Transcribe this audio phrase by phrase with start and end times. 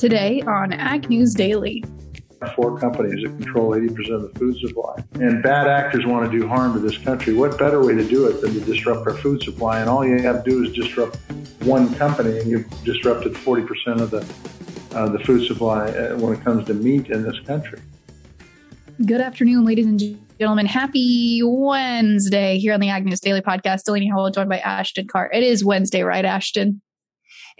[0.00, 1.84] Today on Ag News Daily.
[2.56, 5.04] Four companies that control 80% of the food supply.
[5.16, 7.34] And bad actors want to do harm to this country.
[7.34, 9.78] What better way to do it than to disrupt our food supply?
[9.78, 11.18] And all you have to do is disrupt
[11.64, 14.26] one company, and you've disrupted 40% of the,
[14.96, 17.78] uh, the food supply uh, when it comes to meat in this country.
[19.04, 20.00] Good afternoon, ladies and
[20.38, 20.64] gentlemen.
[20.64, 23.84] Happy Wednesday here on the Ag News Daily Podcast.
[23.84, 25.30] Delaney Howell joined by Ashton Carr.
[25.30, 26.80] It is Wednesday, right, Ashton?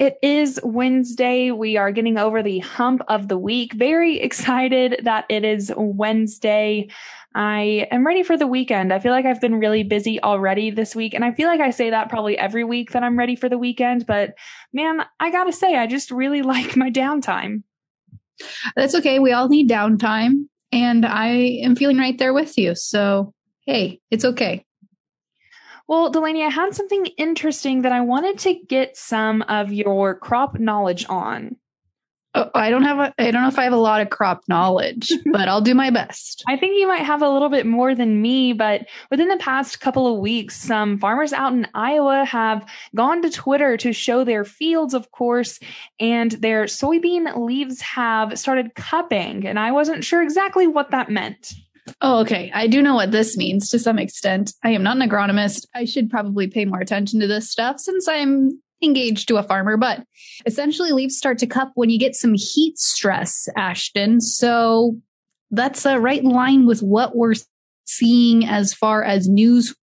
[0.01, 1.51] It is Wednesday.
[1.51, 3.75] We are getting over the hump of the week.
[3.75, 6.89] Very excited that it is Wednesday.
[7.35, 8.95] I am ready for the weekend.
[8.95, 11.13] I feel like I've been really busy already this week.
[11.13, 13.59] And I feel like I say that probably every week that I'm ready for the
[13.59, 14.07] weekend.
[14.07, 14.39] But
[14.73, 17.65] man, I gotta say, I just really like my downtime.
[18.75, 19.19] That's okay.
[19.19, 20.47] We all need downtime.
[20.73, 21.29] And I
[21.63, 22.75] am feeling right there with you.
[22.75, 23.35] So,
[23.67, 24.65] hey, it's okay.
[25.91, 30.57] Well, Delaney, I had something interesting that I wanted to get some of your crop
[30.57, 31.57] knowledge on.
[32.33, 34.43] Oh, I don't have a, I don't know if I have a lot of crop
[34.47, 36.45] knowledge, but I'll do my best.
[36.47, 39.81] I think you might have a little bit more than me, but within the past
[39.81, 44.45] couple of weeks, some farmers out in Iowa have gone to Twitter to show their
[44.45, 45.59] fields, of course,
[45.99, 49.45] and their soybean leaves have started cupping.
[49.45, 51.53] And I wasn't sure exactly what that meant.
[52.01, 52.51] Oh, okay.
[52.55, 54.53] I do know what this means to some extent.
[54.65, 55.67] I am not an agronomist.
[55.75, 59.77] I should probably pay more attention to this stuff since I'm engaged to a farmer,
[59.77, 60.05] but
[60.47, 64.21] essentially leaves start to cup when you get some heat stress, Ashton.
[64.21, 64.97] So
[65.51, 67.35] that's uh, right in line with what we're
[67.85, 69.75] seeing as far as news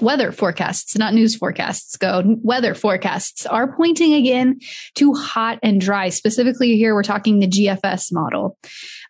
[0.00, 4.60] weather forecasts, not news forecasts go, weather forecasts are pointing again
[4.94, 6.08] to hot and dry.
[6.08, 8.58] Specifically here, we're talking the GFS model.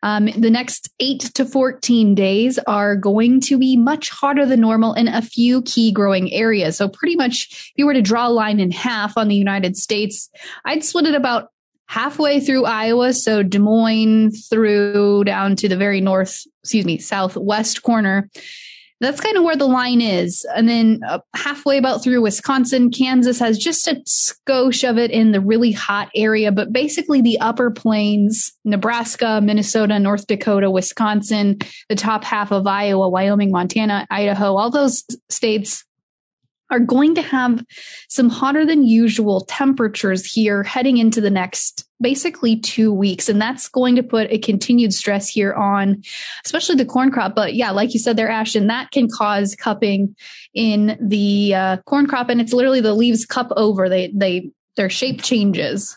[0.03, 4.95] Um, the next eight to 14 days are going to be much hotter than normal
[4.95, 6.77] in a few key growing areas.
[6.77, 9.77] So pretty much if you were to draw a line in half on the United
[9.77, 10.31] States,
[10.65, 11.49] I'd split it about
[11.87, 13.13] halfway through Iowa.
[13.13, 18.31] So Des Moines through down to the very north, excuse me, southwest corner
[19.00, 20.47] that's kind of where the line is.
[20.55, 25.33] And then uh, halfway about through Wisconsin, Kansas has just a skosh of it in
[25.33, 31.97] the really hot area, but basically the upper plains, Nebraska, Minnesota, North Dakota, Wisconsin, the
[31.97, 35.84] top half of Iowa, Wyoming, Montana, Idaho, all those states
[36.71, 37.65] are going to have
[38.09, 43.28] some hotter than usual temperatures here heading into the next basically two weeks.
[43.28, 46.03] And that's going to put a continued stress here on,
[46.44, 47.34] especially the corn crop.
[47.34, 50.15] But yeah, like you said there, Ashton, that can cause cupping
[50.55, 52.28] in the uh, corn crop.
[52.28, 53.88] And it's literally the leaves cup over.
[53.88, 55.97] They, they, their shape changes.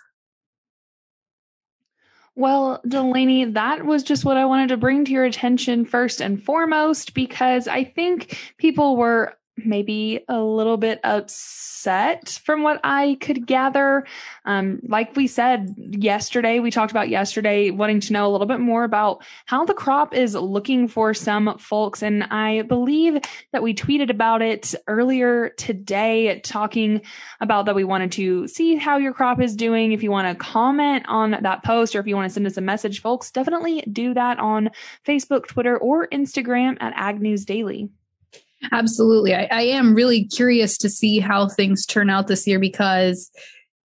[2.36, 6.44] Well, Delaney, that was just what I wanted to bring to your attention first and
[6.44, 13.46] foremost, because I think people were maybe a little bit upset from what I could
[13.46, 14.06] gather.
[14.46, 18.60] Um, like we said yesterday, we talked about yesterday, wanting to know a little bit
[18.60, 22.02] more about how the crop is looking for some folks.
[22.02, 23.20] And I believe
[23.52, 27.02] that we tweeted about it earlier today, talking
[27.40, 29.92] about that we wanted to see how your crop is doing.
[29.92, 32.58] If you want to comment on that post or if you want to send us
[32.58, 34.72] a message, folks, definitely do that on
[35.06, 37.90] Facebook, Twitter, or Instagram at Ag News Daily.
[38.72, 39.36] Absolutely.
[39.36, 43.30] I, I am really curious to see how things turn out this year because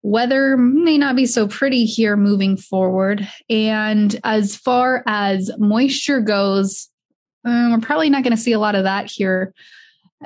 [0.02, 3.28] weather may not be so pretty here moving forward.
[3.50, 6.90] And as far as moisture goes,
[7.44, 9.54] um, we're probably not going to see a lot of that here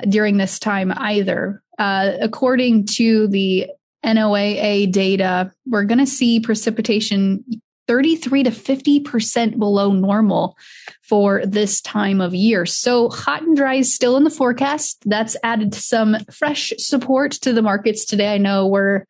[0.08, 1.62] during this time either.
[1.78, 3.66] Uh, according to the
[4.04, 7.44] NOAA data, we're going to see precipitation
[7.90, 10.56] 33 to 50% below normal
[11.02, 12.64] for this time of year.
[12.64, 15.02] So hot and dry is still in the forecast.
[15.06, 18.32] That's added some fresh support to the markets today.
[18.32, 19.06] I know we're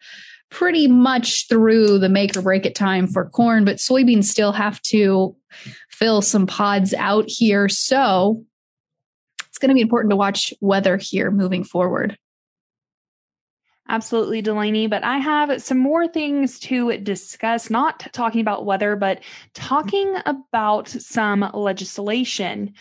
[0.48, 4.80] pretty much through the make or break it time for corn, but soybeans still have
[4.84, 5.36] to
[5.90, 7.68] fill some pods out here.
[7.68, 8.46] So
[9.46, 12.16] it's going to be important to watch weather here moving forward.
[13.90, 14.86] Absolutely, Delaney.
[14.86, 19.20] But I have some more things to discuss, not talking about weather, but
[19.52, 22.72] talking about some legislation.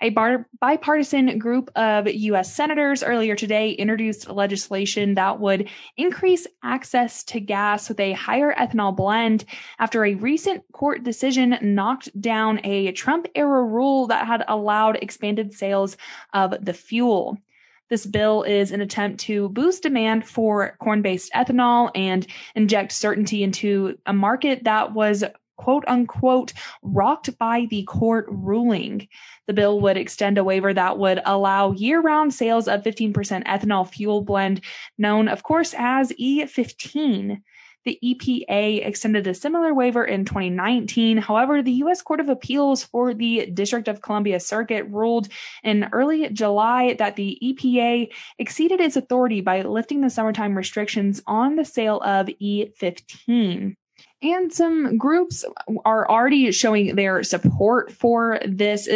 [0.00, 2.52] A bar- bipartisan group of U.S.
[2.52, 8.94] senators earlier today introduced legislation that would increase access to gas with a higher ethanol
[8.94, 9.44] blend
[9.78, 15.54] after a recent court decision knocked down a Trump era rule that had allowed expanded
[15.54, 15.96] sales
[16.34, 17.38] of the fuel.
[17.88, 23.42] This bill is an attempt to boost demand for corn based ethanol and inject certainty
[23.42, 25.24] into a market that was
[25.56, 26.52] quote unquote
[26.82, 29.08] rocked by the court ruling.
[29.46, 33.12] The bill would extend a waiver that would allow year round sales of 15%
[33.44, 34.60] ethanol fuel blend,
[34.98, 37.40] known, of course, as E15.
[37.86, 41.18] The EPA extended a similar waiver in 2019.
[41.18, 42.02] However, the U.S.
[42.02, 45.28] Court of Appeals for the District of Columbia Circuit ruled
[45.62, 51.54] in early July that the EPA exceeded its authority by lifting the summertime restrictions on
[51.54, 53.76] the sale of E15.
[54.22, 55.44] And some groups
[55.84, 58.88] are already showing their support for this.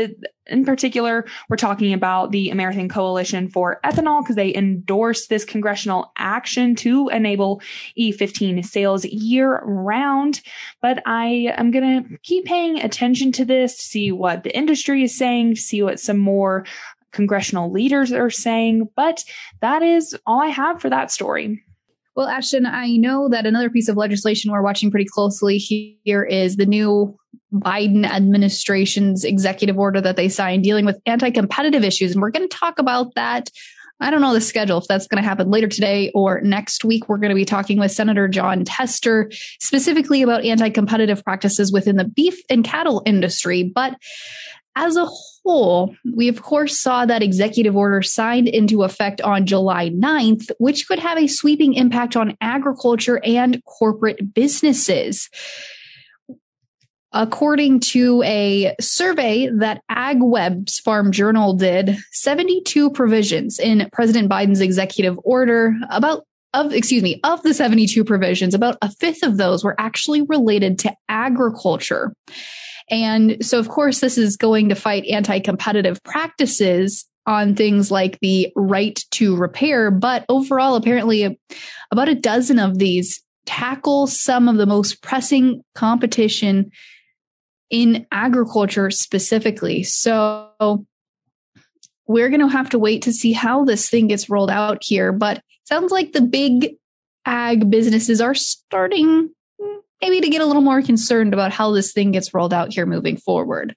[0.47, 6.11] In particular, we're talking about the American Coalition for Ethanol because they endorsed this congressional
[6.17, 7.61] action to enable
[7.99, 10.41] E15 sales year round.
[10.81, 15.17] But I am going to keep paying attention to this, see what the industry is
[15.17, 16.65] saying, see what some more
[17.13, 18.89] congressional leaders are saying.
[18.97, 19.23] But
[19.61, 21.63] that is all I have for that story.
[22.17, 26.57] Well, Ashton, I know that another piece of legislation we're watching pretty closely here is
[26.57, 27.17] the new
[27.53, 32.13] Biden administration's executive order that they signed dealing with anti competitive issues.
[32.13, 33.51] And we're going to talk about that.
[34.03, 37.09] I don't know the schedule if that's going to happen later today or next week.
[37.09, 41.97] We're going to be talking with Senator Jon Tester specifically about anti competitive practices within
[41.97, 43.63] the beef and cattle industry.
[43.63, 43.97] But
[44.77, 49.91] as a whole, we of course saw that executive order signed into effect on July
[49.91, 55.29] 9th, which could have a sweeping impact on agriculture and corporate businesses.
[57.13, 65.19] According to a survey that AgWeb's Farm Journal did, 72 provisions in President Biden's executive
[65.25, 69.77] order about of excuse me of the 72 provisions about a fifth of those were
[69.79, 72.13] actually related to agriculture
[72.91, 78.19] and so, of course, this is going to fight anti competitive practices on things like
[78.21, 79.91] the right to repair.
[79.91, 81.39] But overall, apparently,
[81.93, 86.71] about a dozen of these tackle some of the most pressing competition
[87.71, 89.85] in agriculture specifically.
[89.85, 90.85] So,
[92.09, 95.13] we're going to have to wait to see how this thing gets rolled out here.
[95.13, 96.75] But sounds like the big
[97.25, 99.31] ag businesses are starting
[100.01, 102.87] maybe to get a little more concerned about how this thing gets rolled out here
[102.87, 103.75] moving forward.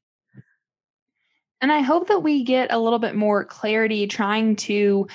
[1.62, 5.08] And I hope that we get a little bit more clarity trying to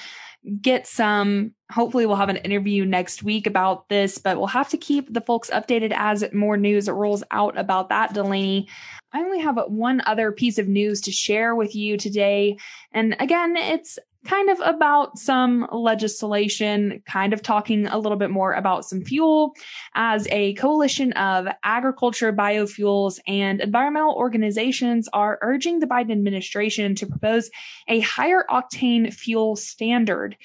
[0.62, 4.78] get some hopefully we'll have an interview next week about this but we'll have to
[4.78, 8.68] keep the folks updated as more news rolls out about that delaney
[9.12, 12.56] i only have one other piece of news to share with you today
[12.92, 18.52] and again it's kind of about some legislation, kind of talking a little bit more
[18.52, 19.54] about some fuel
[19.94, 27.06] as a coalition of agriculture, biofuels, and environmental organizations are urging the Biden administration to
[27.06, 27.48] propose
[27.86, 30.36] a higher octane fuel standard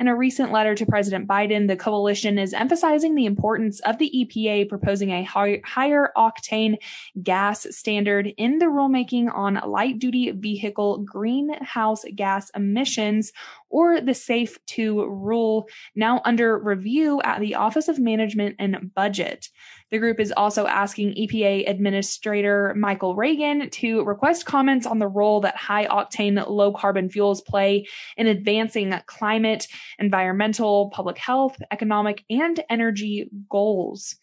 [0.00, 4.10] in a recent letter to President Biden, the coalition is emphasizing the importance of the
[4.10, 6.78] EPA proposing a high, higher octane
[7.22, 13.30] gas standard in the rulemaking on light duty vehicle greenhouse gas emissions
[13.68, 19.50] or the SAFE 2 rule now under review at the Office of Management and Budget.
[19.90, 25.40] The group is also asking EPA Administrator Michael Regan to request comments on the role
[25.40, 29.66] that high octane low carbon fuels play in advancing climate,
[29.98, 34.16] environmental, public health, economic, and energy goals.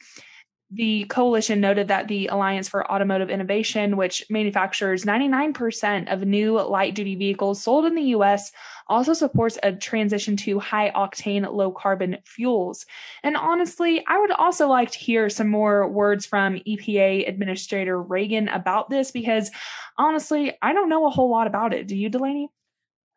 [0.70, 6.94] The coalition noted that the Alliance for Automotive Innovation, which manufactures 99% of new light
[6.94, 8.52] duty vehicles sold in the US,
[8.88, 12.86] also supports a transition to high octane, low carbon fuels.
[13.24, 18.50] And honestly, I would also like to hear some more words from EPA Administrator Regan
[18.50, 19.50] about this because
[19.98, 21.88] honestly, I don't know a whole lot about it.
[21.88, 22.50] Do you, Delaney?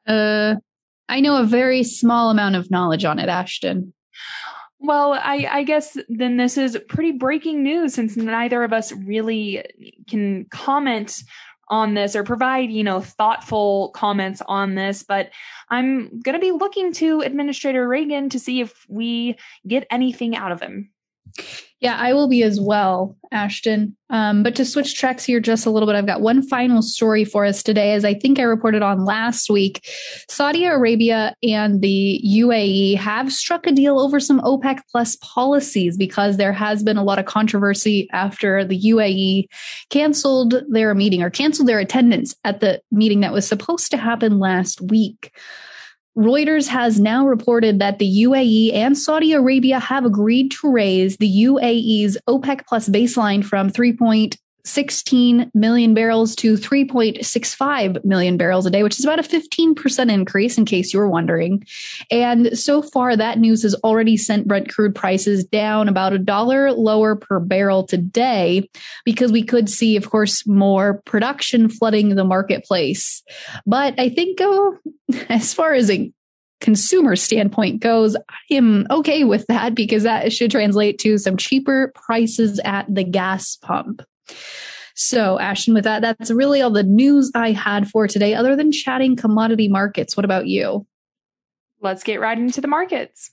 [0.06, 0.54] Uh,
[1.08, 3.92] I know a very small amount of knowledge on it, Ashton.
[4.80, 9.62] Well, I, I, guess then this is pretty breaking news since neither of us really
[10.08, 11.22] can comment
[11.68, 15.02] on this or provide, you know, thoughtful comments on this.
[15.02, 15.30] But
[15.68, 19.36] I'm going to be looking to Administrator Regan to see if we
[19.68, 20.90] get anything out of him.
[21.80, 23.96] Yeah, I will be as well, Ashton.
[24.10, 27.24] Um, but to switch tracks here just a little bit, I've got one final story
[27.24, 27.94] for us today.
[27.94, 29.88] As I think I reported on last week,
[30.28, 36.36] Saudi Arabia and the UAE have struck a deal over some OPEC plus policies because
[36.36, 39.46] there has been a lot of controversy after the UAE
[39.88, 44.38] canceled their meeting or canceled their attendance at the meeting that was supposed to happen
[44.38, 45.32] last week.
[46.18, 51.44] Reuters has now reported that the UAE and Saudi Arabia have agreed to raise the
[51.44, 58.82] UAE's OPEC plus baseline from 3.0 16 million barrels to 3.65 million barrels a day,
[58.82, 61.64] which is about a 15% increase, in case you were wondering.
[62.10, 66.72] And so far, that news has already sent Brent crude prices down about a dollar
[66.72, 68.68] lower per barrel today,
[69.04, 73.22] because we could see, of course, more production flooding the marketplace.
[73.66, 74.70] But I think, uh,
[75.28, 76.12] as far as a
[76.60, 81.92] consumer standpoint goes, I am okay with that because that should translate to some cheaper
[81.94, 84.02] prices at the gas pump.
[84.94, 88.72] So, Ashton, with that, that's really all the news I had for today, other than
[88.72, 90.16] chatting commodity markets.
[90.16, 90.86] What about you?
[91.80, 93.30] Let's get right into the markets.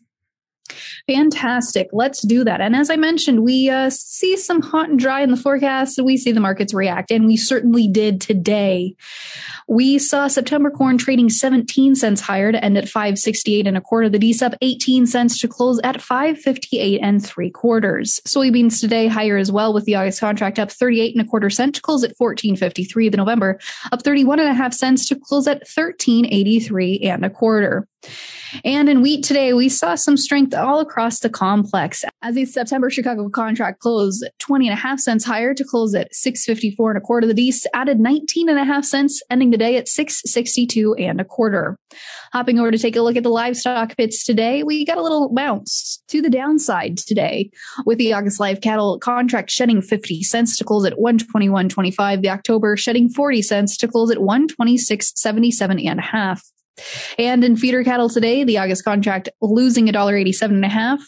[1.08, 1.88] Fantastic.
[1.94, 2.62] Let's do that.
[2.62, 6.01] And as I mentioned, we uh, see some hot and dry in the forecast.
[6.01, 8.96] We see the markets react, and we certainly did today.
[9.70, 14.08] We saw September corn trading 17 cents higher to end at 568 and a quarter.
[14.08, 18.22] The D up 18 cents to close at 558 and three quarters.
[18.26, 21.76] Soybeans today higher as well with the August contract up 38 and a quarter cent
[21.76, 23.10] to close at 1453.
[23.10, 23.60] The November
[23.92, 27.88] up 31 and a half cents to close at 1383 and a quarter.
[28.64, 32.90] And in wheat today, we saw some strength all across the complex as the September
[32.90, 37.02] Chicago contract closed 20 and a half cents higher to close at 654 and a
[37.02, 37.28] quarter.
[37.28, 41.26] The D's added 19 and a half cents, ending the day at 662 and a
[41.26, 41.78] quarter.
[42.34, 45.30] Hopping over to take a look at the livestock pits today, we got a little
[45.34, 47.50] bounce to the downside today
[47.86, 52.22] with the August live cattle contract shedding 50 cents to close at 121.25.
[52.22, 56.44] The October shedding 40 cents to close at 126.77 and a half.
[57.18, 61.02] And in feeder cattle today, the August contract losing $1.87 and a half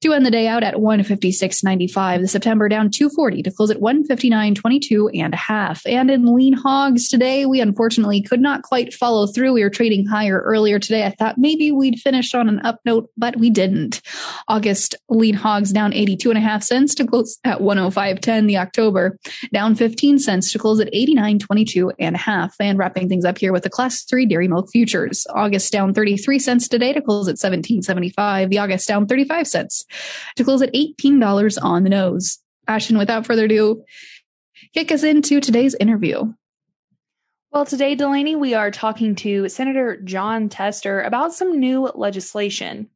[0.00, 2.20] to end the day out at 156.95.
[2.20, 5.84] The September down 240 to close at 159.22 and a half.
[5.86, 9.54] And in lean hogs today, we unfortunately could not quite follow through.
[9.54, 11.04] We were trading higher earlier today.
[11.04, 14.00] I thought maybe we'd finish on an up note, but we didn't.
[14.46, 18.46] August lean hogs down 82 and a half cents to close at 105.10.
[18.46, 19.18] The October
[19.52, 22.54] down 15 cents to close at 89.22 and a half.
[22.60, 25.26] And wrapping things up here with the class three dairy milk futures.
[25.30, 28.48] August down 33 cents today to close at 17.75.
[28.48, 29.86] The August down 35 cents
[30.36, 32.38] to close at $18 on the nose.
[32.66, 33.84] Ashton, without further ado,
[34.74, 36.32] kick us into today's interview.
[37.50, 42.90] Well, today, Delaney, we are talking to Senator Jon Tester about some new legislation.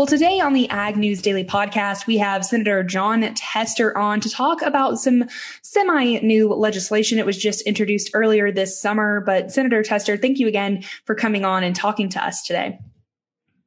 [0.00, 4.30] Well, today on the Ag News Daily podcast, we have Senator Jon Tester on to
[4.30, 5.24] talk about some
[5.60, 7.18] semi new legislation.
[7.18, 9.20] It was just introduced earlier this summer.
[9.20, 12.78] But Senator Tester, thank you again for coming on and talking to us today.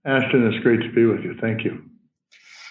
[0.06, 1.38] Ashton, it's great to be with you.
[1.40, 1.84] Thank you.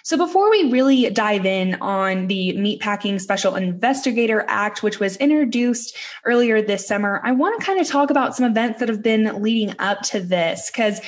[0.03, 5.95] So before we really dive in on the Meatpacking Special Investigator Act, which was introduced
[6.25, 9.41] earlier this summer, I want to kind of talk about some events that have been
[9.41, 10.99] leading up to this because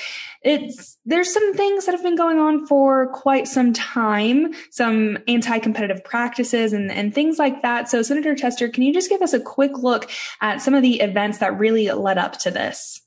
[0.46, 6.04] it's there's some things that have been going on for quite some time, some anti-competitive
[6.04, 7.90] practices and, and things like that.
[7.90, 10.10] So Senator Tester, can you just give us a quick look
[10.42, 13.02] at some of the events that really led up to this?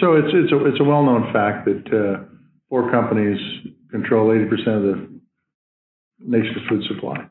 [0.00, 2.24] So it's it's a it's a well-known fact that uh,
[2.68, 3.38] four companies
[3.92, 5.20] control 80% of the
[6.18, 7.28] nation's food supply.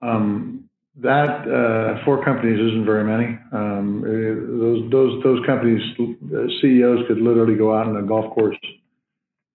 [0.00, 0.69] Um,
[1.02, 3.38] that uh, four companies isn't very many.
[3.52, 8.56] Um, those those those companies uh, CEOs could literally go out on a golf course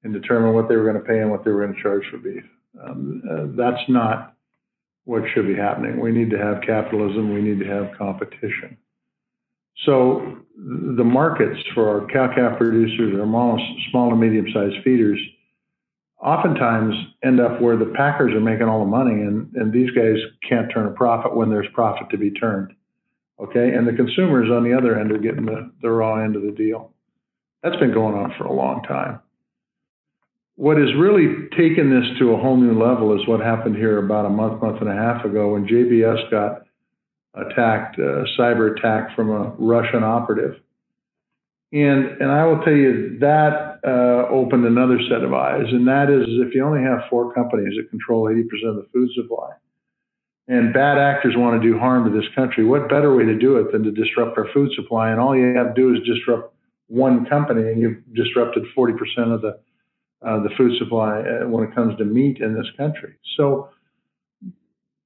[0.03, 2.03] and determine what they were going to pay and what they were going to charge
[2.09, 2.43] for beef.
[2.83, 4.35] Um, uh, that's not
[5.05, 5.99] what should be happening.
[5.99, 7.33] We need to have capitalism.
[7.33, 8.77] We need to have competition.
[9.85, 13.59] So the markets for our cow calf producers, our small,
[13.91, 15.19] small to medium sized feeders,
[16.21, 20.15] oftentimes end up where the packers are making all the money and, and these guys
[20.47, 22.73] can't turn a profit when there's profit to be turned.
[23.39, 23.73] Okay.
[23.73, 26.51] And the consumers on the other end are getting the, the raw end of the
[26.51, 26.91] deal.
[27.63, 29.19] That's been going on for a long time.
[30.55, 34.25] What has really taken this to a whole new level is what happened here about
[34.25, 36.61] a month, month and a half ago when JBS got
[37.33, 40.61] attacked, a cyber attack from a Russian operative.
[41.75, 46.09] And, and I will tell you that uh, opened another set of eyes, and that
[46.09, 49.51] is if you only have four companies that control 80% of the food supply,
[50.47, 53.57] and bad actors want to do harm to this country, what better way to do
[53.57, 55.11] it than to disrupt our food supply?
[55.11, 56.55] And all you have to do is disrupt
[56.87, 58.95] one company, and you've disrupted 40%
[59.33, 59.59] of the
[60.25, 63.15] uh, the food supply uh, when it comes to meat in this country.
[63.35, 63.69] So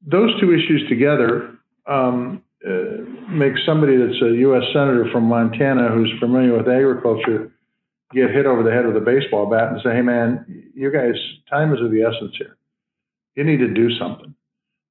[0.06, 1.58] those two issues together
[1.88, 2.99] um, uh,
[3.32, 4.64] make somebody that's a U.S.
[4.74, 7.52] senator from Montana who's familiar with agriculture
[8.12, 11.16] get hit over the head with a baseball bat and say, "Hey, man, you guys,
[11.50, 12.58] time is of the essence here.
[13.36, 14.34] You need to do something."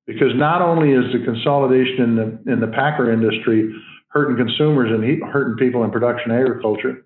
[0.06, 3.74] Because not only is the consolidation in the in the packer industry
[4.08, 7.04] hurting consumers and hurting people in production agriculture,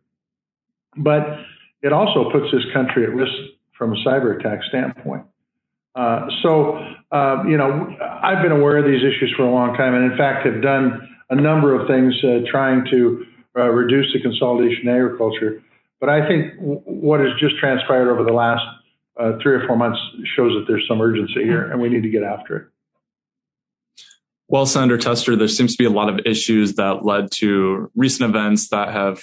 [0.96, 1.40] but
[1.82, 3.32] it also puts this country at risk
[3.76, 5.24] from a cyber attack standpoint.
[5.94, 6.78] Uh, so,
[7.10, 10.16] uh, you know, I've been aware of these issues for a long time, and in
[10.16, 14.94] fact, have done a number of things uh, trying to uh, reduce the consolidation in
[14.94, 15.62] agriculture.
[15.98, 18.62] But I think w- what has just transpired over the last
[19.18, 19.98] uh, three or four months
[20.36, 22.66] shows that there's some urgency here, and we need to get after it.
[24.48, 28.28] Well, Senator Tester, there seems to be a lot of issues that led to recent
[28.28, 29.22] events that have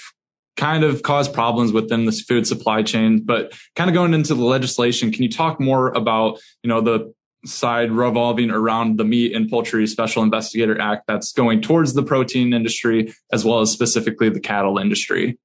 [0.56, 3.22] kind of caused problems within this food supply chain.
[3.24, 7.14] But kind of going into the legislation, can you talk more about, you know, the
[7.44, 12.52] side revolving around the Meat and Poultry Special Investigator Act that's going towards the protein
[12.52, 15.38] industry as well as specifically the cattle industry?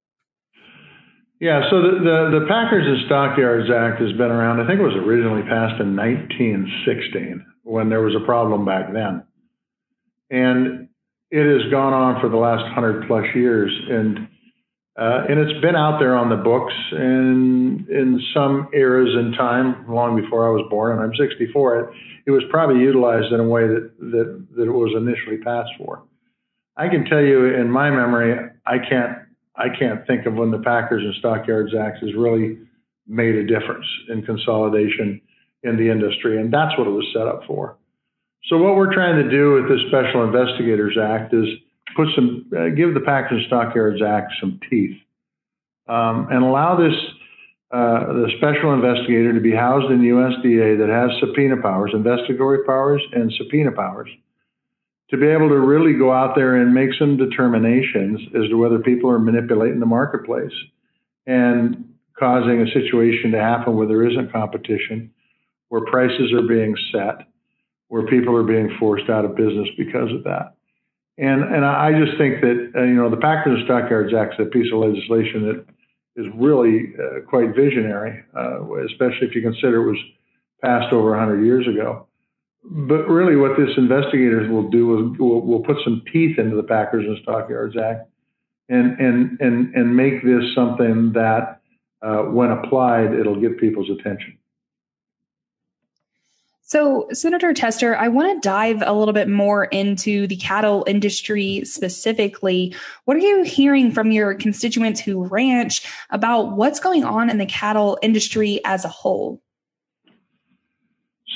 [1.40, 4.60] Yeah, so the, the, the, Packers and Stockyards Act has been around.
[4.60, 9.22] I think it was originally passed in 1916 when there was a problem back then.
[10.30, 10.88] And
[11.30, 13.70] it has gone on for the last 100 plus years.
[13.90, 14.28] And
[14.98, 19.84] uh, and it's been out there on the books and in some eras in time,
[19.92, 21.80] long before I was born, and I'm 64.
[21.80, 21.90] It,
[22.26, 26.02] it was probably utilized in a way that, that, that it was initially passed for.
[26.76, 29.18] I can tell you in my memory, I can't
[29.58, 32.58] I can't think of when the Packers and Stockyards Act has really
[33.06, 35.20] made a difference in consolidation
[35.62, 37.76] in the industry, and that's what it was set up for.
[38.48, 41.46] So what we're trying to do with this Special Investigators Act is
[41.94, 44.96] put some, uh, give the Packers Stockyards Act some teeth,
[45.88, 46.94] um, and allow this
[47.72, 52.64] uh, the special investigator to be housed in the USDA that has subpoena powers, investigatory
[52.64, 54.08] powers, and subpoena powers,
[55.10, 58.78] to be able to really go out there and make some determinations as to whether
[58.78, 60.54] people are manipulating the marketplace
[61.26, 65.10] and causing a situation to happen where there isn't competition,
[65.68, 67.26] where prices are being set,
[67.88, 70.55] where people are being forced out of business because of that.
[71.18, 74.46] And and I just think that uh, you know the Packers and Stockyards Act is
[74.46, 75.64] a piece of legislation that
[76.16, 79.98] is really uh, quite visionary, uh, especially if you consider it was
[80.62, 82.06] passed over 100 years ago.
[82.64, 86.62] But really, what this investigators will do is will, will put some teeth into the
[86.62, 88.10] Packers and Stockyards Act,
[88.68, 91.60] and and and and make this something that,
[92.02, 94.36] uh, when applied, it'll get people's attention.
[96.68, 101.62] So, Senator Tester, I want to dive a little bit more into the cattle industry
[101.64, 102.74] specifically.
[103.04, 107.46] What are you hearing from your constituents who ranch about what's going on in the
[107.46, 109.40] cattle industry as a whole?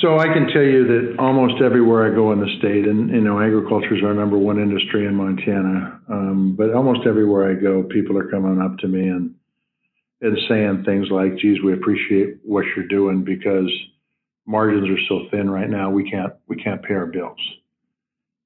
[0.00, 3.20] So I can tell you that almost everywhere I go in the state, and you
[3.20, 6.00] know, agriculture is our number one industry in Montana.
[6.08, 9.36] Um, but almost everywhere I go, people are coming up to me and
[10.22, 13.70] and saying things like, "Geez, we appreciate what you're doing because."
[14.50, 17.38] Margins are so thin right now, we can't we can't pay our bills.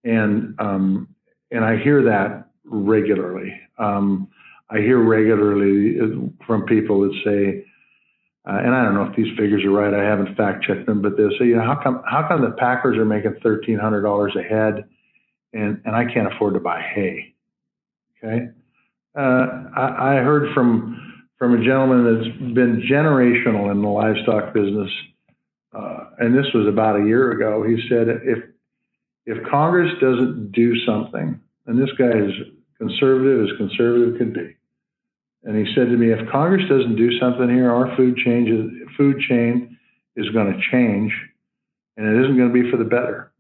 [0.05, 1.09] And um,
[1.51, 3.59] and I hear that regularly.
[3.79, 4.29] Um,
[4.71, 5.99] I hear regularly
[6.47, 7.65] from people that say,
[8.47, 9.95] uh, and I don't know if these figures are right.
[9.95, 12.55] I haven't fact checked them, but they'll say, you know, how come how come the
[12.59, 14.85] Packers are making thirteen hundred dollars a head,
[15.55, 17.35] and and I can't afford to buy hay?
[18.19, 18.49] Okay,
[19.17, 24.91] uh, I, I heard from from a gentleman that's been generational in the livestock business
[25.75, 27.63] uh, and this was about a year ago.
[27.63, 28.39] He said, if
[29.27, 32.33] if Congress doesn't do something, and this guy is
[32.79, 34.55] conservative as conservative could be,
[35.45, 39.19] and he said to me, if Congress doesn't do something here, our food changes, food
[39.29, 39.79] chain
[40.17, 41.13] is going to change,
[41.97, 43.33] and it isn't going to be for the better.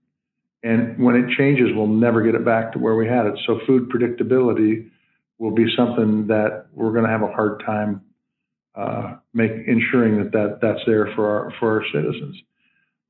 [0.62, 3.35] And when it changes, we'll never get it back to where we had it.
[3.47, 4.88] So food predictability
[5.38, 8.01] will be something that we're going to have a hard time
[8.74, 12.37] uh, make ensuring that, that that's there for our for our citizens.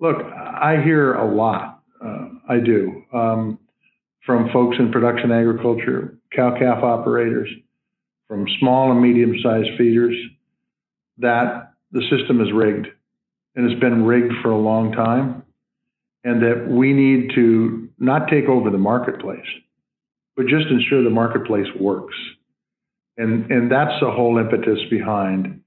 [0.01, 1.83] Look, I hear a lot.
[2.05, 3.59] Uh, I do um,
[4.27, 7.49] from folks in production agriculture, cow calf operators,
[8.29, 10.17] from small and medium sized feeders,
[11.19, 12.89] that the system is rigged,
[13.55, 15.45] and it's been rigged for a long time,
[16.25, 19.47] and that we need to not take over the marketplace,
[20.37, 22.15] but just ensure the marketplace works.
[23.17, 25.61] And, and that's the whole impetus behind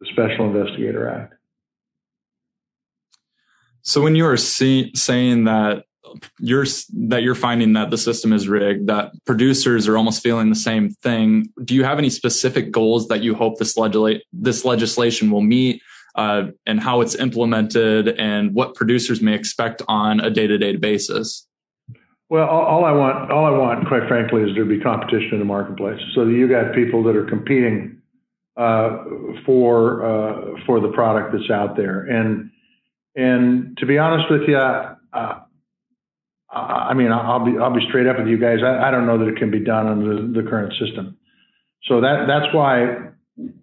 [0.00, 1.34] the Special Investigator Act.
[3.82, 5.84] So when you are see, saying that
[6.38, 6.66] you're
[7.08, 10.90] that you're finding that the system is rigged, that producers are almost feeling the same
[10.90, 11.52] thing.
[11.64, 15.82] Do you have any specific goals that you hope this legislate this legislation will meet,
[16.14, 20.76] uh, and how it's implemented, and what producers may expect on a day to day
[20.76, 21.46] basis?
[22.28, 25.38] Well, all, I want, all I want, quite frankly, is there to be competition in
[25.38, 28.02] the marketplace, so that you got people that are competing
[28.56, 29.04] uh,
[29.44, 32.00] for uh, for the product that's out there.
[32.00, 32.50] And
[33.14, 34.94] and to be honest with you, uh,
[36.50, 38.58] I mean, I'll be I'll be straight up with you guys.
[38.64, 41.16] I, I don't know that it can be done under the, the current system.
[41.84, 42.96] So that that's why,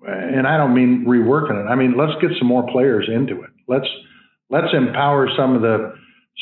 [0.08, 1.67] and I don't mean reworking it.
[1.69, 3.49] I mean, let's get some more players into it.
[3.67, 3.88] Let's
[4.49, 5.95] let's empower some of the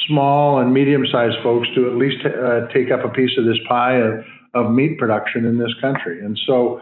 [0.07, 3.97] small and medium-sized folks to at least uh, take up a piece of this pie
[3.97, 4.23] of,
[4.53, 6.23] of meat production in this country.
[6.23, 6.81] And so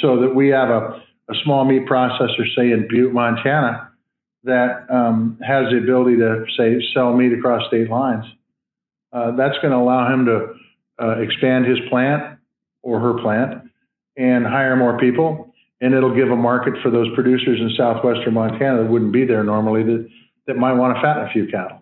[0.00, 3.90] so that we have a, a small meat processor, say in Butte, Montana,
[4.44, 8.24] that um, has the ability to say sell meat across state lines.
[9.12, 10.54] Uh, that's going to allow him to
[11.02, 12.38] uh, expand his plant
[12.82, 13.62] or her plant
[14.16, 15.52] and hire more people.
[15.80, 19.42] And it'll give a market for those producers in southwestern Montana that wouldn't be there
[19.42, 20.08] normally that,
[20.46, 21.81] that might want to fatten a few cattle.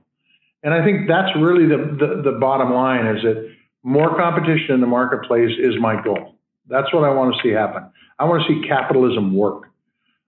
[0.63, 3.51] And I think that's really the, the, the bottom line is that
[3.83, 6.35] more competition in the marketplace is my goal.
[6.69, 7.91] That's what I want to see happen.
[8.19, 9.65] I want to see capitalism work.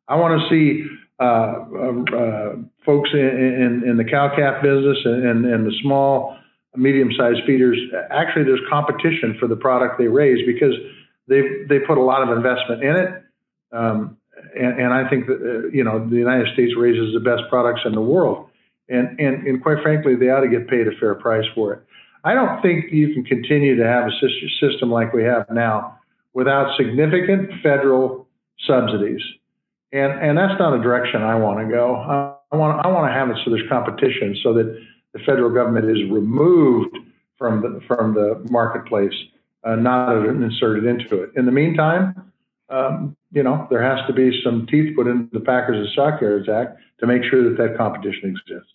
[0.09, 0.87] I want to see
[1.21, 6.37] uh, uh, uh, folks in, in, in, the cow calf business and, and the small,
[6.75, 7.79] medium-sized feeders.
[8.11, 10.75] Actually, there's competition for the product they raise because
[11.29, 13.23] they they put a lot of investment in it.
[13.73, 14.17] Um,
[14.57, 17.83] and, and, I think that uh, you know the United States raises the best products
[17.85, 18.49] in the world,
[18.89, 21.83] and, and and quite frankly, they ought to get paid a fair price for it.
[22.25, 24.13] I don't think you can continue to have a
[24.61, 25.99] system like we have now
[26.35, 28.29] without significant federal
[28.67, 29.21] subsidies.
[29.93, 31.97] And, and that's not a direction I want to go.
[31.97, 34.81] I want, I want to have it so there's competition so that
[35.13, 36.97] the federal government is removed
[37.37, 39.13] from the, from the marketplace,
[39.65, 41.31] uh, not inserted into it.
[41.37, 42.33] In the meantime,
[42.71, 46.49] um, you know, there has to be some teeth put into the Packers and Stockyards
[46.49, 48.71] Act to make sure that that competition exists.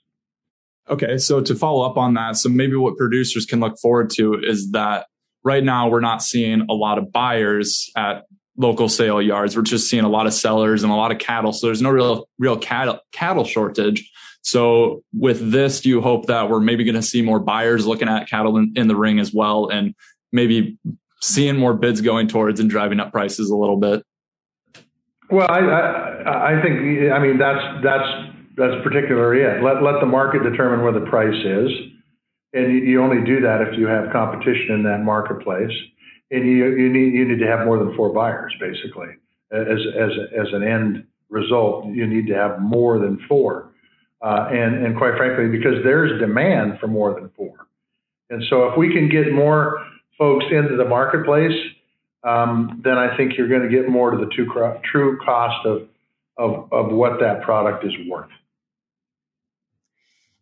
[0.89, 4.36] Okay, so to follow up on that, so maybe what producers can look forward to
[4.36, 5.08] is that
[5.43, 8.24] right now we're not seeing a lot of buyers at
[8.58, 9.56] local sale yards.
[9.56, 11.54] We're just seeing a lot of sellers and a lot of cattle.
[11.54, 14.10] So there's no real real cattle cattle shortage.
[14.41, 18.08] So with this, do you hope that we're maybe going to see more buyers looking
[18.08, 19.93] at cattle in, in the ring as well, and
[20.32, 20.78] maybe
[21.22, 24.04] seeing more bids going towards and driving up prices a little bit?
[25.30, 28.08] Well, I, think I mean that's that's
[28.56, 29.62] that's particularly it.
[29.62, 31.70] Let let the market determine where the price is,
[32.54, 35.72] and you, only do that if you have competition in that marketplace.
[36.32, 39.08] And you, you need you need to have more than four buyers basically.
[39.52, 43.72] As as as an end result you need to have more than four.
[44.22, 47.68] Uh, and and quite frankly because there's demand for more than four.
[48.30, 49.86] And so if we can get more
[50.18, 51.56] folks into the marketplace
[52.23, 55.88] Um, then I think you're going to get more to the true true cost of,
[56.38, 58.30] of of what that product is worth.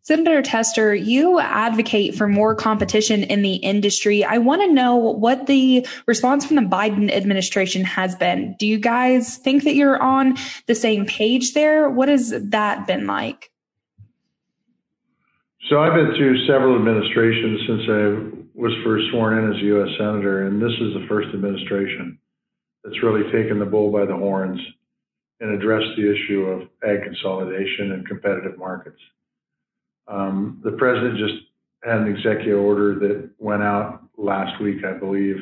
[0.05, 4.23] Senator Tester, you advocate for more competition in the industry.
[4.23, 8.55] I want to know what the response from the Biden administration has been.
[8.59, 11.89] Do you guys think that you're on the same page there?
[11.89, 13.49] What has that been like?
[15.71, 19.89] So I've been through several administrations since I was first sworn in as a U.S.
[19.98, 22.18] Senator, and this is the first administration
[22.84, 24.60] that's really taken the bull by the horns
[25.41, 29.00] and addressed the issue of ag consolidation and competitive markets.
[30.08, 31.44] Um, the president just
[31.84, 35.38] had an executive order that went out last week, I believe,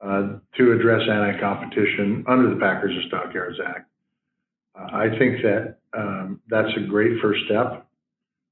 [0.00, 3.90] uh, to address anti-competition under the Packers and Stockyards Act.
[4.78, 7.86] Uh, I think that um, that's a great first step.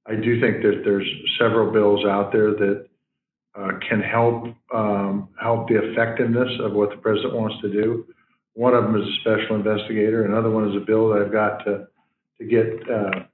[0.06, 1.06] I do think that there's
[1.38, 2.86] several bills out there that
[3.58, 8.06] uh, can help um, help the effectiveness of what the president wants to do.
[8.54, 10.24] One of them is a special investigator.
[10.24, 11.88] Another one is a bill that I've got to
[12.40, 13.24] to get uh,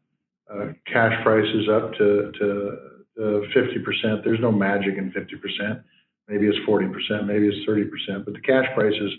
[0.52, 2.78] uh, cash prices up to, to,
[3.16, 4.24] to 50%.
[4.24, 5.82] There's no magic in 50%.
[6.28, 9.12] Maybe it's 40%, maybe it's 30%, but the cash prices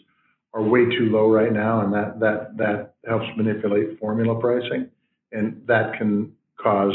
[0.54, 4.90] are way too low right now, and that, that, that helps manipulate formula pricing,
[5.32, 6.94] and that can cause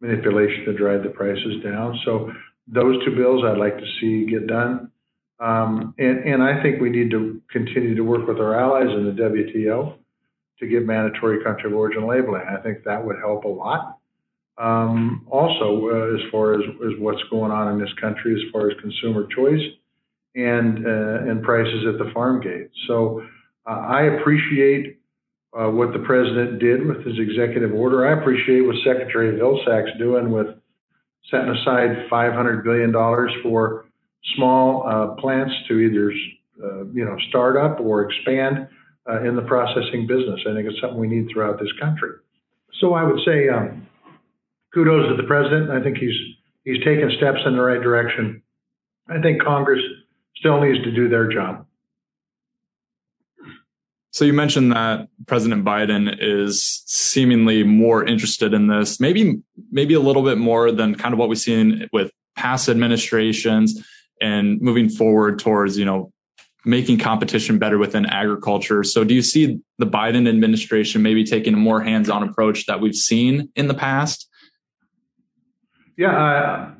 [0.00, 1.98] manipulation to drive the prices down.
[2.04, 2.32] So
[2.66, 4.90] those two bills I'd like to see get done.
[5.40, 9.04] Um, and, and I think we need to continue to work with our allies in
[9.04, 9.96] the WTO
[10.60, 12.42] to get mandatory country of origin labeling.
[12.48, 13.98] I think that would help a lot.
[14.56, 18.70] Um, also, uh, as far as, as what's going on in this country, as far
[18.70, 19.62] as consumer choice
[20.36, 22.70] and uh, and prices at the farm gate.
[22.86, 23.22] So
[23.66, 25.00] uh, I appreciate
[25.58, 28.06] uh, what the president did with his executive order.
[28.06, 30.48] I appreciate what Secretary Vilsack's doing with
[31.30, 33.86] setting aside 500 billion dollars for
[34.36, 36.12] small uh, plants to either
[36.62, 38.68] uh, you know start up or expand
[39.08, 40.40] uh, in the processing business.
[40.48, 42.10] I think it's something we need throughout this country.
[42.80, 43.86] So I would say um,
[44.72, 45.70] kudos to the president.
[45.70, 46.16] I think he's
[46.64, 48.42] he's taken steps in the right direction.
[49.08, 49.80] I think Congress
[50.36, 51.66] still needs to do their job.
[54.14, 59.98] So you mentioned that President Biden is seemingly more interested in this, maybe maybe a
[59.98, 63.84] little bit more than kind of what we've seen with past administrations
[64.20, 66.12] and moving forward towards, you know,
[66.64, 68.84] making competition better within agriculture.
[68.84, 72.94] So do you see the Biden administration maybe taking a more hands-on approach that we've
[72.94, 74.28] seen in the past?
[75.98, 76.16] Yeah,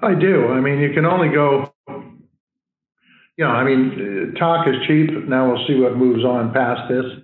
[0.00, 0.46] I, I do.
[0.50, 5.10] I mean, you can only go, you know, I mean, talk is cheap.
[5.26, 7.23] Now we'll see what moves on past this.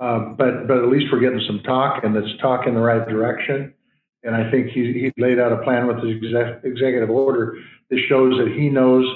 [0.00, 3.06] Uh, but but at least we're getting some talk, and it's talk in the right
[3.06, 3.74] direction.
[4.22, 7.56] And I think he, he laid out a plan with his exec, executive order
[7.88, 9.06] This shows that he knows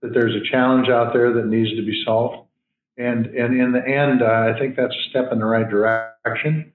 [0.00, 2.48] that there's a challenge out there that needs to be solved.
[2.96, 6.72] And, and in the end, uh, I think that's a step in the right direction.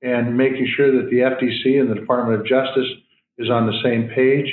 [0.00, 2.88] And making sure that the FTC and the Department of Justice
[3.36, 4.48] is on the same page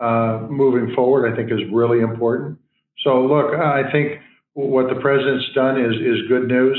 [0.00, 2.58] uh, moving forward, I think is really important.
[3.04, 4.20] So, look, I think
[4.54, 6.78] what the president's done is, is good news,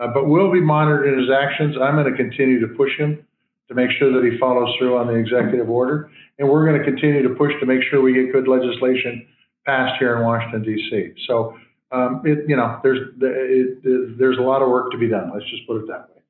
[0.00, 1.76] uh, but we'll be monitoring his actions.
[1.80, 3.24] I'm going to continue to push him
[3.68, 6.10] to make sure that he follows through on the executive order.
[6.38, 9.26] And we're going to continue to push to make sure we get good legislation
[9.66, 11.12] passed here in Washington, D.C.
[11.26, 11.56] So,
[11.92, 15.30] um, it, you know, there's, it, it, there's a lot of work to be done.
[15.32, 16.22] Let's just put it that way.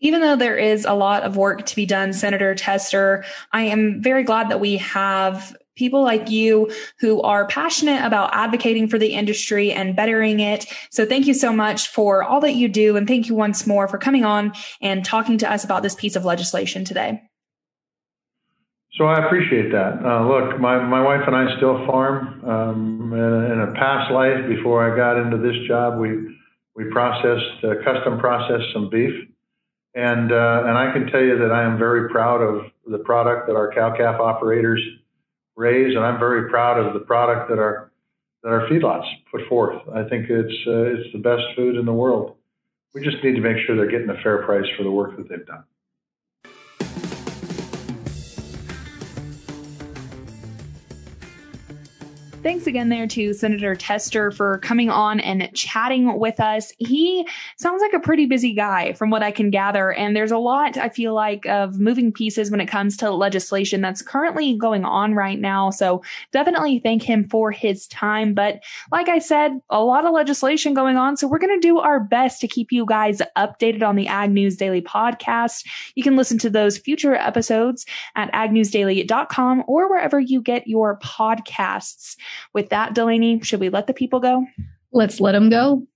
[0.00, 4.02] Even though there is a lot of work to be done, Senator Tester, I am
[4.02, 9.12] very glad that we have people like you who are passionate about advocating for the
[9.12, 10.66] industry and bettering it.
[10.90, 12.96] So thank you so much for all that you do.
[12.96, 16.16] And thank you once more for coming on and talking to us about this piece
[16.16, 17.22] of legislation today.
[18.96, 20.02] So I appreciate that.
[20.02, 22.42] Uh, look, my, my wife and I still farm.
[22.48, 26.34] Um, in, a, in, a, past life, before I got into this job, we
[26.74, 29.12] we processed, uh, custom processed some beef,
[29.94, 33.48] and uh, and I can tell you that I am very proud of the product
[33.48, 34.80] that our cow calf operators
[35.56, 37.90] raise, and I'm very proud of the product that our
[38.42, 39.82] that our feedlots put forth.
[39.92, 42.36] I think it's uh, it's the best food in the world.
[42.94, 45.28] We just need to make sure they're getting a fair price for the work that
[45.28, 45.64] they've done.
[52.46, 56.72] Thanks again there to Senator Tester for coming on and chatting with us.
[56.78, 59.92] He sounds like a pretty busy guy from what I can gather.
[59.92, 63.80] And there's a lot, I feel like, of moving pieces when it comes to legislation
[63.80, 65.70] that's currently going on right now.
[65.70, 68.32] So definitely thank him for his time.
[68.32, 71.16] But like I said, a lot of legislation going on.
[71.16, 74.30] So we're going to do our best to keep you guys updated on the Ag
[74.30, 75.66] News Daily podcast.
[75.96, 82.14] You can listen to those future episodes at agnewsdaily.com or wherever you get your podcasts.
[82.52, 84.46] With that, Delaney, should we let the people go?
[84.92, 85.86] Let's let them go.